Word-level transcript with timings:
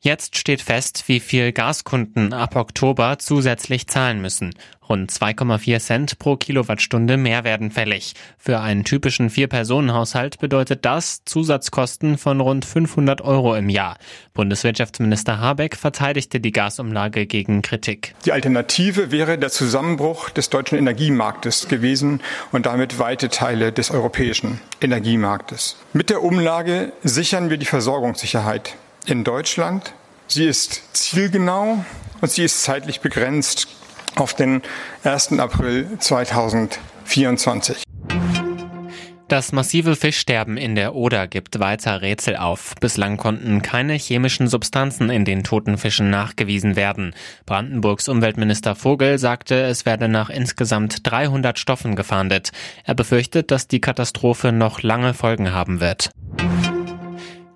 Jetzt 0.00 0.38
steht 0.38 0.62
fest, 0.62 1.04
wie 1.08 1.18
viel 1.18 1.50
Gaskunden 1.50 2.32
ab 2.32 2.54
Oktober 2.54 3.18
zusätzlich 3.18 3.88
zahlen 3.88 4.20
müssen. 4.20 4.54
Rund 4.88 5.10
2,4 5.10 5.80
Cent 5.80 6.18
pro 6.20 6.36
Kilowattstunde 6.36 7.16
mehr 7.16 7.42
werden 7.42 7.72
fällig. 7.72 8.14
Für 8.38 8.60
einen 8.60 8.84
typischen 8.84 9.28
Vier-Personen-Haushalt 9.28 10.38
bedeutet 10.38 10.84
das 10.84 11.24
Zusatzkosten 11.24 12.16
von 12.16 12.40
rund 12.40 12.64
500 12.64 13.22
Euro 13.22 13.56
im 13.56 13.68
Jahr. 13.68 13.98
Bundeswirtschaftsminister 14.34 15.40
Habeck 15.40 15.74
verteidigte 15.74 16.38
die 16.38 16.52
Gasumlage 16.52 17.26
gegen 17.26 17.62
Kritik. 17.62 18.14
Die 18.24 18.30
Alternative 18.30 19.10
wäre 19.10 19.36
der 19.36 19.50
Zusammenbruch 19.50 20.30
des 20.30 20.48
deutschen 20.48 20.78
Energiemarktes 20.78 21.66
gewesen 21.66 22.20
und 22.52 22.66
damit 22.66 23.00
weite 23.00 23.30
Teile 23.30 23.72
des 23.72 23.90
europäischen 23.90 24.60
Energiemarktes. 24.80 25.76
Mit 25.92 26.08
der 26.08 26.22
Umlage 26.22 26.92
sichern 27.02 27.50
wir 27.50 27.56
die 27.56 27.66
Versorgungssicherheit 27.66 28.76
in 29.10 29.24
Deutschland. 29.24 29.94
Sie 30.26 30.44
ist 30.44 30.82
zielgenau 30.92 31.84
und 32.20 32.30
sie 32.30 32.44
ist 32.44 32.62
zeitlich 32.62 33.00
begrenzt 33.00 33.68
auf 34.16 34.34
den 34.34 34.62
1. 35.04 35.38
April 35.38 35.88
2024. 35.98 37.82
Das 39.28 39.52
massive 39.52 39.94
Fischsterben 39.94 40.56
in 40.56 40.74
der 40.74 40.94
Oder 40.94 41.26
gibt 41.26 41.60
weiter 41.60 42.00
Rätsel 42.00 42.36
auf. 42.36 42.74
Bislang 42.80 43.18
konnten 43.18 43.60
keine 43.60 43.92
chemischen 43.92 44.48
Substanzen 44.48 45.10
in 45.10 45.26
den 45.26 45.44
toten 45.44 45.76
Fischen 45.76 46.08
nachgewiesen 46.08 46.76
werden. 46.76 47.14
Brandenburgs 47.44 48.08
Umweltminister 48.08 48.74
Vogel 48.74 49.18
sagte, 49.18 49.60
es 49.60 49.84
werde 49.84 50.08
nach 50.08 50.30
insgesamt 50.30 51.00
300 51.02 51.58
Stoffen 51.58 51.94
gefahndet. 51.94 52.52
Er 52.84 52.94
befürchtet, 52.94 53.50
dass 53.50 53.68
die 53.68 53.82
Katastrophe 53.82 54.50
noch 54.50 54.82
lange 54.82 55.12
Folgen 55.12 55.52
haben 55.52 55.80
wird. 55.80 56.10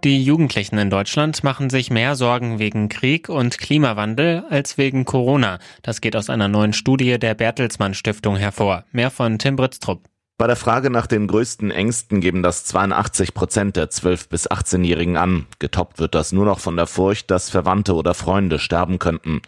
Die 0.04 0.24
Jugendlichen 0.24 0.78
in 0.78 0.90
Deutschland 0.90 1.44
machen 1.44 1.70
sich 1.70 1.88
mehr 1.88 2.16
Sorgen 2.16 2.58
wegen 2.58 2.88
Krieg 2.88 3.28
und 3.28 3.56
Klimawandel 3.56 4.42
als 4.50 4.76
wegen 4.76 5.04
Corona. 5.04 5.60
Das 5.82 6.00
geht 6.00 6.16
aus 6.16 6.28
einer 6.28 6.48
neuen 6.48 6.72
Studie 6.72 7.20
der 7.20 7.34
Bertelsmann 7.34 7.94
Stiftung 7.94 8.34
hervor. 8.34 8.84
Mehr 8.90 9.12
von 9.12 9.38
Tim 9.38 9.54
Britztrup. 9.54 10.02
Bei 10.38 10.48
der 10.48 10.56
Frage 10.56 10.90
nach 10.90 11.06
den 11.06 11.28
größten 11.28 11.70
Ängsten 11.70 12.20
geben 12.20 12.42
das 12.42 12.64
82 12.64 13.32
Prozent 13.32 13.76
der 13.76 13.90
12- 13.90 14.28
bis 14.28 14.50
18-Jährigen 14.50 15.16
an. 15.16 15.46
Getoppt 15.60 16.00
wird 16.00 16.16
das 16.16 16.32
nur 16.32 16.46
noch 16.46 16.58
von 16.58 16.74
der 16.74 16.88
Furcht, 16.88 17.30
dass 17.30 17.48
Verwandte 17.48 17.94
oder 17.94 18.14
Freunde 18.14 18.58
sterben 18.58 18.98
könnten. 18.98 19.40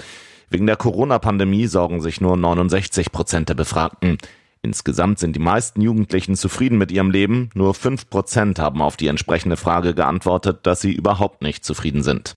Wegen 0.50 0.68
der 0.68 0.76
Corona-Pandemie 0.76 1.66
sorgen 1.66 2.00
sich 2.00 2.20
nur 2.20 2.36
69 2.36 3.10
Prozent 3.10 3.48
der 3.48 3.54
Befragten. 3.54 4.18
Insgesamt 4.64 5.18
sind 5.18 5.36
die 5.36 5.40
meisten 5.40 5.82
Jugendlichen 5.82 6.36
zufrieden 6.36 6.78
mit 6.78 6.90
ihrem 6.90 7.10
Leben, 7.10 7.50
nur 7.52 7.74
fünf 7.74 8.08
Prozent 8.08 8.58
haben 8.58 8.80
auf 8.80 8.96
die 8.96 9.08
entsprechende 9.08 9.58
Frage 9.58 9.94
geantwortet, 9.94 10.60
dass 10.62 10.80
sie 10.80 10.92
überhaupt 10.92 11.42
nicht 11.42 11.66
zufrieden 11.66 12.02
sind. 12.02 12.34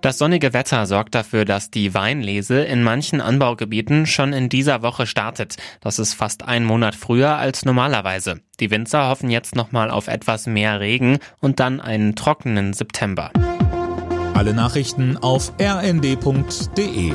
Das 0.00 0.18
sonnige 0.18 0.52
Wetter 0.52 0.86
sorgt 0.86 1.16
dafür, 1.16 1.44
dass 1.44 1.72
die 1.72 1.92
Weinlese 1.92 2.60
in 2.60 2.84
manchen 2.84 3.20
Anbaugebieten 3.20 4.06
schon 4.06 4.32
in 4.32 4.48
dieser 4.48 4.82
Woche 4.82 5.08
startet. 5.08 5.56
Das 5.80 5.98
ist 5.98 6.14
fast 6.14 6.44
ein 6.44 6.64
Monat 6.64 6.94
früher 6.94 7.36
als 7.36 7.64
normalerweise. 7.64 8.36
Die 8.60 8.70
Winzer 8.70 9.08
hoffen 9.08 9.28
jetzt 9.28 9.56
nochmal 9.56 9.90
auf 9.90 10.06
etwas 10.06 10.46
mehr 10.46 10.78
Regen 10.78 11.18
und 11.40 11.58
dann 11.58 11.80
einen 11.80 12.14
trockenen 12.14 12.74
September. 12.74 13.32
Alle 14.34 14.54
Nachrichten 14.54 15.16
auf 15.16 15.52
rnd.de 15.60 17.12